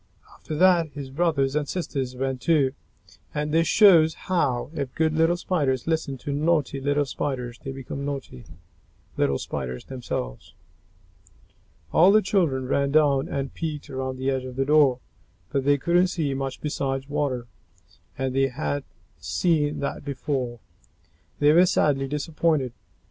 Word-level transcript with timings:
After 0.33 0.55
that, 0.55 0.87
his 0.93 1.11
brothers 1.11 1.55
and 1.55 1.69
sisters 1.69 2.15
went, 2.15 2.41
too. 2.41 2.73
And 3.35 3.51
this 3.51 3.67
shows 3.67 4.15
how, 4.15 4.71
if 4.73 4.95
good 4.95 5.13
little 5.13 5.37
Spiders 5.37 5.85
listen 5.85 6.17
to 6.17 6.33
naughty 6.33 6.81
little 6.81 7.05
Spiders, 7.05 7.59
they 7.59 7.71
become 7.71 8.03
naughty 8.03 8.45
little 9.15 9.37
Spiders 9.37 9.85
themselves. 9.85 10.55
All 11.93 12.11
the 12.11 12.23
children 12.23 12.67
ran 12.67 12.89
down 12.91 13.27
and 13.29 13.53
peeked 13.53 13.91
around 13.91 14.17
the 14.17 14.31
edge 14.31 14.43
of 14.45 14.55
the 14.55 14.65
door, 14.65 14.97
but 15.51 15.65
they 15.65 15.77
couldn't 15.77 16.07
see 16.07 16.33
much 16.33 16.61
besides 16.61 17.07
water, 17.07 17.45
and 18.17 18.35
they 18.35 18.47
had 18.47 18.83
seen 19.19 19.81
that 19.81 20.03
before. 20.03 20.57
They 21.37 21.51
were 21.53 21.67
sadly 21.67 22.07
disappointed. 22.07 22.73